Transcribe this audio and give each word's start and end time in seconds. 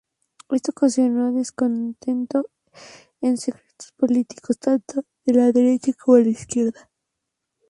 Esto 0.49 0.71
ocasionó 0.71 1.31
descontento 1.31 2.49
en 3.21 3.37
sectores 3.37 3.91
políticos 3.97 4.57
tanto 4.57 5.03
de 5.25 5.33
la 5.35 5.51
derecha 5.51 5.93
como 5.93 6.17
de 6.17 6.23
la 6.23 6.29
izquierda. 6.31 6.89